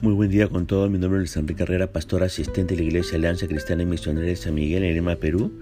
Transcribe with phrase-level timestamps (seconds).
[0.00, 0.88] Muy buen día con todos.
[0.88, 4.36] Mi nombre es Enrique Carrera, pastor asistente de la Iglesia Alianza Cristiana y Misionera de
[4.36, 5.52] San Miguel en Lima, Perú.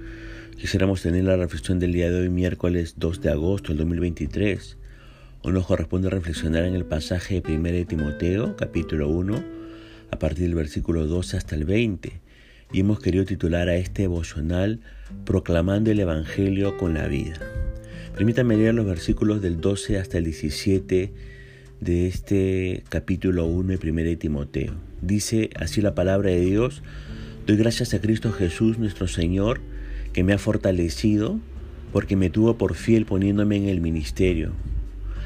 [0.59, 4.77] Quisiéramos tener la reflexión del día de hoy, miércoles 2 de agosto del 2023.
[5.41, 9.43] Hoy nos corresponde reflexionar en el pasaje de 1 de Timoteo, capítulo 1,
[10.11, 12.21] a partir del versículo 12 hasta el 20.
[12.75, 14.81] Y hemos querido titular a este devocional
[15.25, 17.39] Proclamando el Evangelio con la vida.
[18.15, 21.36] Permítanme leer los versículos del 12 hasta el 17
[21.81, 24.75] de este capítulo 1 de 1 de Timoteo.
[25.03, 26.83] Dice así la palabra de Dios,
[27.47, 29.61] doy gracias a Cristo Jesús nuestro Señor,
[30.13, 31.39] que me ha fortalecido,
[31.93, 34.53] porque me tuvo por fiel poniéndome en el ministerio,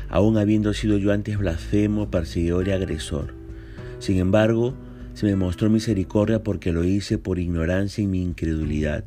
[0.08, 3.34] aun habiendo sido yo antes blasfemo, perseguidor y agresor.
[4.00, 4.74] Sin embargo,
[5.14, 9.04] se me mostró misericordia porque lo hice por ignorancia y mi incredulidad.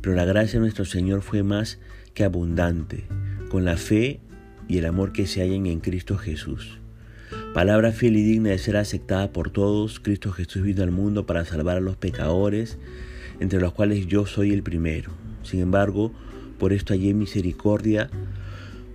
[0.00, 1.78] Pero la gracia de nuestro Señor fue más
[2.14, 3.04] que abundante,
[3.50, 4.20] con la fe
[4.70, 6.78] y el amor que se hallan en Cristo Jesús.
[7.54, 11.44] Palabra fiel y digna de ser aceptada por todos, Cristo Jesús vino al mundo para
[11.44, 12.78] salvar a los pecadores,
[13.40, 15.10] entre los cuales yo soy el primero.
[15.42, 16.12] Sin embargo,
[16.60, 18.10] por esto hallé misericordia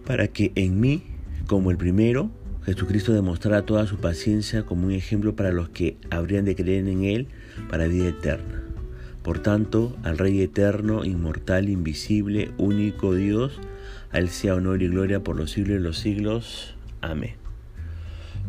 [0.05, 1.03] para que en mí,
[1.45, 2.31] como el primero,
[2.63, 7.03] Jesucristo demostrara toda su paciencia como un ejemplo para los que habrían de creer en
[7.03, 7.27] Él
[7.69, 8.63] para vida eterna.
[9.23, 13.59] Por tanto, al Rey eterno, inmortal, invisible, único Dios,
[14.11, 16.75] a Él sea honor y gloria por los siglos de los siglos.
[17.01, 17.33] Amén.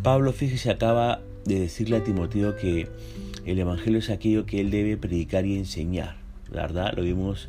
[0.03, 2.89] Pablo, fíjese, acaba de decirle a Timoteo que
[3.45, 6.17] el Evangelio es aquello que él debe predicar y enseñar.
[6.51, 6.95] ¿Verdad?
[6.97, 7.49] Lo vimos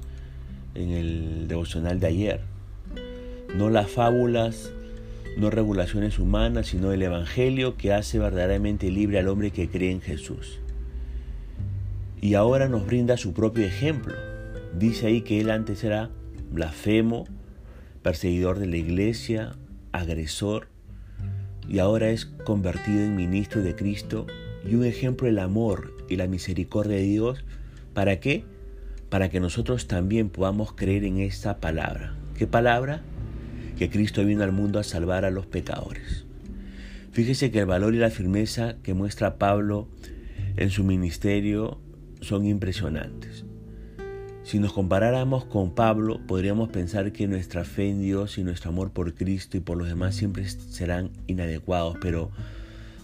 [0.75, 2.41] en el devocional de ayer.
[3.55, 4.71] No las fábulas,
[5.37, 10.01] no regulaciones humanas, sino el Evangelio que hace verdaderamente libre al hombre que cree en
[10.01, 10.59] Jesús.
[12.21, 14.15] Y ahora nos brinda su propio ejemplo.
[14.77, 16.09] Dice ahí que él antes era
[16.51, 17.25] blasfemo,
[18.07, 19.57] perseguidor de la iglesia,
[19.91, 20.69] agresor,
[21.67, 24.25] y ahora es convertido en ministro de Cristo
[24.65, 27.43] y un ejemplo del amor y la misericordia de Dios.
[27.93, 28.45] ¿Para qué?
[29.09, 32.15] Para que nosotros también podamos creer en esta palabra.
[32.37, 33.01] ¿Qué palabra?
[33.77, 36.25] Que Cristo vino al mundo a salvar a los pecadores.
[37.11, 39.89] Fíjese que el valor y la firmeza que muestra Pablo
[40.55, 41.81] en su ministerio
[42.21, 43.43] son impresionantes.
[44.47, 48.91] Si nos comparáramos con Pablo, podríamos pensar que nuestra fe en Dios y nuestro amor
[48.91, 52.31] por Cristo y por los demás siempre serán inadecuados, pero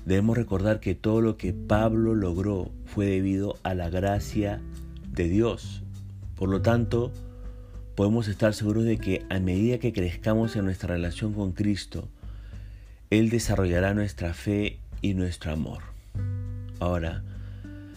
[0.06, 4.62] debemos recordar que todo lo que Pablo logró fue debido a la gracia
[5.12, 5.84] de Dios.
[6.38, 7.12] Por lo tanto,
[7.96, 12.08] podemos estar seguros de que a medida que crezcamos en nuestra relación con Cristo,
[13.10, 15.84] Él desarrollará nuestra fe y nuestro amor.
[16.80, 17.22] Ahora,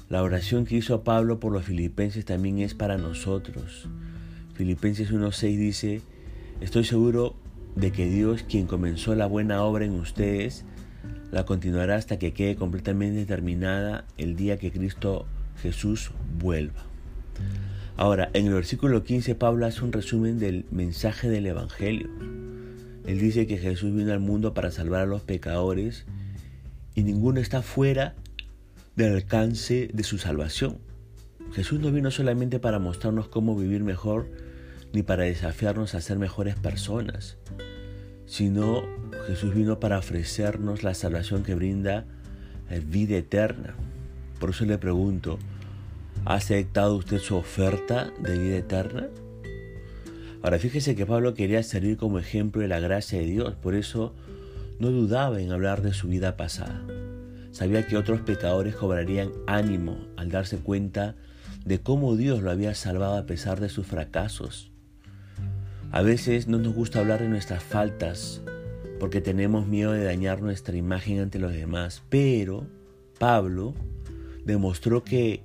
[0.09, 3.89] la oración que hizo Pablo por los filipenses también es para nosotros.
[4.55, 6.01] Filipenses 1.6 dice,
[6.61, 7.35] estoy seguro
[7.75, 10.65] de que Dios, quien comenzó la buena obra en ustedes,
[11.33, 15.27] la continuará hasta que quede completamente terminada el día que Cristo
[15.61, 16.85] Jesús vuelva.
[17.97, 22.09] Ahora, en el versículo 15 Pablo hace un resumen del mensaje del Evangelio.
[23.07, 26.05] Él dice que Jesús vino al mundo para salvar a los pecadores
[26.95, 28.15] y ninguno está fuera
[28.97, 30.79] del alcance de su salvación.
[31.53, 34.27] Jesús no vino solamente para mostrarnos cómo vivir mejor,
[34.93, 37.37] ni para desafiarnos a ser mejores personas,
[38.25, 38.85] sino
[39.27, 42.07] Jesús vino para ofrecernos la salvación que brinda
[42.87, 43.75] vida eterna.
[44.41, 45.39] Por eso le pregunto,
[46.25, 49.09] ¿ha aceptado usted su oferta de vida eterna?
[50.43, 54.15] Ahora fíjese que Pablo quería servir como ejemplo de la gracia de Dios, por eso
[54.79, 56.83] no dudaba en hablar de su vida pasada.
[57.57, 61.17] Sabía que otros pecadores cobrarían ánimo al darse cuenta
[61.65, 64.71] de cómo Dios lo había salvado a pesar de sus fracasos.
[65.91, 68.43] A veces no nos gusta hablar de nuestras faltas
[69.01, 72.67] porque tenemos miedo de dañar nuestra imagen ante los demás, pero
[73.19, 73.73] Pablo
[74.45, 75.41] demostró que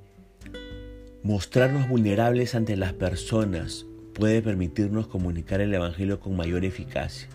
[1.24, 7.30] mostrarnos vulnerables ante las personas puede permitirnos comunicar el Evangelio con mayor eficacia.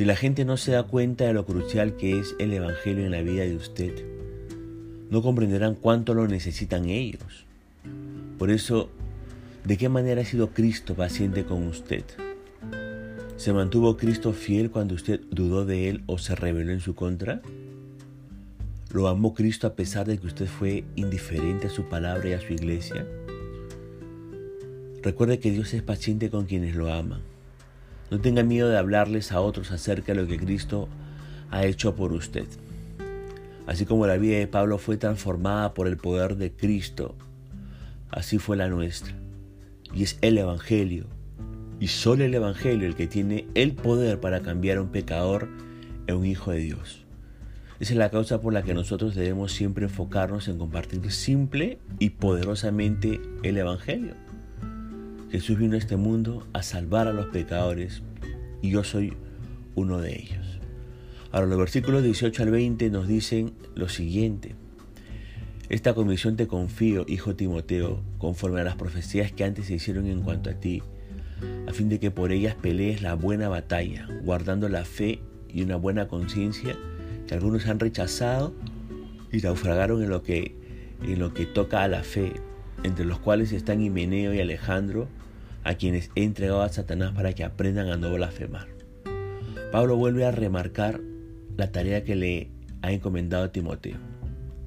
[0.00, 3.10] Si la gente no se da cuenta de lo crucial que es el Evangelio en
[3.10, 4.02] la vida de usted,
[5.10, 7.44] no comprenderán cuánto lo necesitan ellos.
[8.38, 8.88] Por eso,
[9.66, 12.02] ¿de qué manera ha sido Cristo paciente con usted?
[13.36, 17.42] ¿Se mantuvo Cristo fiel cuando usted dudó de Él o se rebeló en su contra?
[18.94, 22.40] ¿Lo amó Cristo a pesar de que usted fue indiferente a su palabra y a
[22.40, 23.06] su iglesia?
[25.02, 27.20] Recuerde que Dios es paciente con quienes lo aman.
[28.10, 30.88] No tenga miedo de hablarles a otros acerca de lo que Cristo
[31.50, 32.46] ha hecho por usted.
[33.66, 37.14] Así como la vida de Pablo fue transformada por el poder de Cristo,
[38.10, 39.14] así fue la nuestra.
[39.94, 41.06] Y es el Evangelio,
[41.78, 45.48] y solo el Evangelio el que tiene el poder para cambiar a un pecador
[46.08, 47.04] en un hijo de Dios.
[47.78, 52.10] Esa es la causa por la que nosotros debemos siempre enfocarnos en compartir simple y
[52.10, 54.14] poderosamente el Evangelio.
[55.30, 58.02] Jesús vino a este mundo a salvar a los pecadores
[58.62, 59.14] y yo soy
[59.76, 60.58] uno de ellos.
[61.30, 64.56] Ahora los versículos 18 al 20 nos dicen lo siguiente.
[65.68, 70.22] Esta comisión te confío, hijo Timoteo, conforme a las profecías que antes se hicieron en
[70.22, 70.82] cuanto a ti,
[71.68, 75.76] a fin de que por ellas pelees la buena batalla, guardando la fe y una
[75.76, 76.76] buena conciencia
[77.28, 78.52] que algunos han rechazado
[79.30, 80.56] y naufragaron en lo que,
[81.04, 82.32] en lo que toca a la fe,
[82.82, 85.08] entre los cuales están Himeneo y Alejandro,
[85.64, 88.68] a quienes he entregado a Satanás para que aprendan a no blasfemar.
[89.72, 91.00] Pablo vuelve a remarcar
[91.56, 92.50] la tarea que le
[92.82, 93.98] ha encomendado a Timoteo.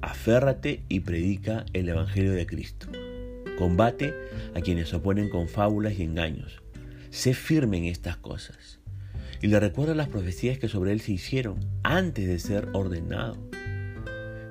[0.00, 2.88] Aférrate y predica el Evangelio de Cristo.
[3.58, 4.14] Combate
[4.54, 6.62] a quienes se oponen con fábulas y engaños.
[7.10, 8.80] Sé firme en estas cosas.
[9.40, 13.36] Y le recuerda las profecías que sobre él se hicieron antes de ser ordenado.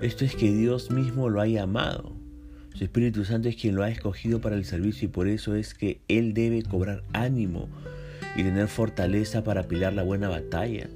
[0.02, 2.13] Esto es que Dios mismo lo ha llamado.
[2.74, 5.76] Su Espíritu Santo es quien lo ha escogido para el servicio y por eso es
[5.76, 7.70] que Él debe cobrar ánimo
[8.36, 10.90] y tener fortaleza para pilar la buena batalla.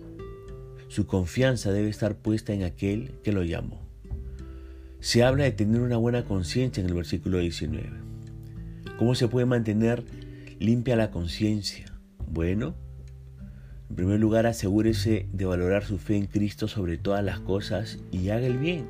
[0.88, 3.88] Su confianza debe estar puesta en aquel que lo llamó.
[5.00, 7.92] Se habla de tener una buena conciencia en el versículo 19.
[8.98, 10.04] ¿Cómo se puede mantener
[10.60, 11.86] limpia la conciencia?
[12.28, 12.76] Bueno,
[13.90, 18.30] en primer lugar asegúrese de valorar su fe en Cristo sobre todas las cosas y
[18.30, 18.88] haga el bien.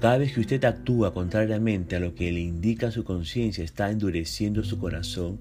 [0.00, 4.62] Cada vez que usted actúa contrariamente a lo que le indica su conciencia, está endureciendo
[4.62, 5.38] su corazón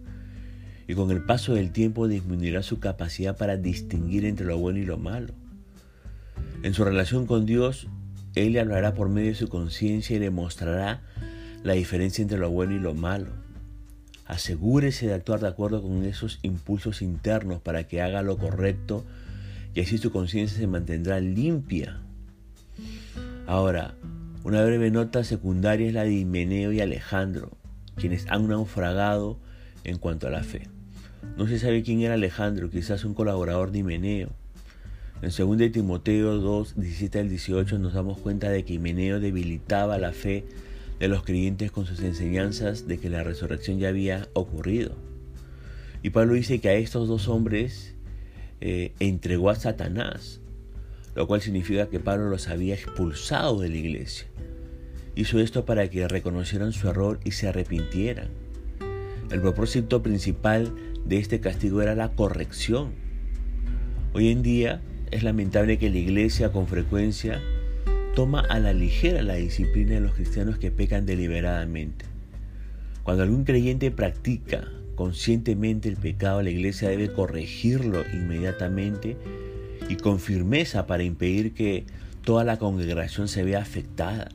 [0.87, 4.85] y con el paso del tiempo disminuirá su capacidad para distinguir entre lo bueno y
[4.85, 5.33] lo malo.
[6.63, 7.87] En su relación con Dios,
[8.35, 11.01] Él le hablará por medio de su conciencia y le mostrará
[11.63, 13.31] la diferencia entre lo bueno y lo malo.
[14.25, 19.03] Asegúrese de actuar de acuerdo con esos impulsos internos para que haga lo correcto
[19.73, 21.99] y así su conciencia se mantendrá limpia.
[23.45, 23.95] Ahora,
[24.45, 27.57] una breve nota secundaria es la de Himeneo y Alejandro,
[27.95, 29.39] quienes han naufragado
[29.83, 30.69] en cuanto a la fe.
[31.35, 34.29] No se sabe quién era Alejandro, quizás un colaborador de Himeneo.
[35.23, 40.11] En 2 Timoteo 2, 17 al 18 nos damos cuenta de que Himeneo debilitaba la
[40.11, 40.45] fe
[40.99, 44.95] de los creyentes con sus enseñanzas de que la resurrección ya había ocurrido.
[46.03, 47.95] Y Pablo dice que a estos dos hombres
[48.61, 50.39] eh, entregó a Satanás,
[51.15, 54.27] lo cual significa que Pablo los había expulsado de la iglesia.
[55.15, 58.27] Hizo esto para que reconocieran su error y se arrepintieran.
[59.31, 60.75] El propósito principal
[61.05, 62.91] de este castigo era la corrección.
[64.13, 64.81] Hoy en día
[65.11, 67.41] es lamentable que la iglesia con frecuencia
[68.13, 72.05] toma a la ligera la disciplina de los cristianos que pecan deliberadamente.
[73.03, 79.17] Cuando algún creyente practica conscientemente el pecado, la iglesia debe corregirlo inmediatamente
[79.89, 81.85] y con firmeza para impedir que
[82.23, 84.29] toda la congregación se vea afectada.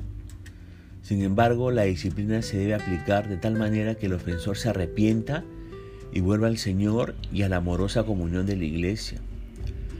[1.02, 5.44] Sin embargo, la disciplina se debe aplicar de tal manera que el ofensor se arrepienta
[6.12, 9.20] y vuelva al Señor y a la amorosa comunión de la iglesia.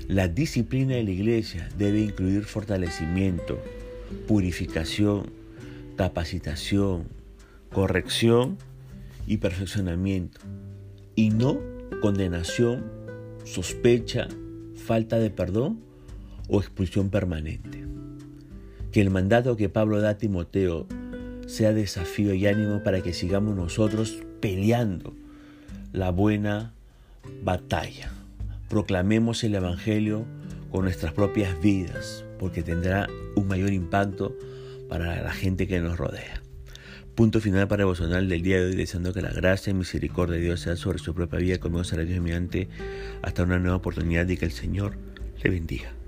[0.07, 3.61] La disciplina de la iglesia debe incluir fortalecimiento,
[4.27, 5.31] purificación,
[5.97, 7.05] capacitación,
[7.73, 8.59] corrección
[9.27, 10.41] y perfeccionamiento,
[11.15, 11.61] y no
[12.01, 12.85] condenación,
[13.45, 14.29] sospecha,
[14.81, 15.81] falta de perdón
[16.49, 17.85] o expulsión permanente.
[18.93, 20.87] Que el mandato que Pablo da a Timoteo
[21.47, 25.15] sea desafío y ánimo para que sigamos nosotros peleando
[25.93, 26.73] la buena
[27.45, 28.11] batalla.
[28.69, 30.25] Proclamemos el Evangelio
[30.71, 34.37] con nuestras propias vidas, porque tendrá un mayor impacto
[34.89, 36.43] para la gente que nos rodea.
[37.21, 40.37] Punto final para el devocional del día de hoy, deseando que la gracia y misericordia
[40.37, 42.71] de Dios sea sobre su propia vida, conmigo será Dios mediante
[43.21, 44.97] hasta una nueva oportunidad y que el Señor
[45.43, 46.00] le bendiga.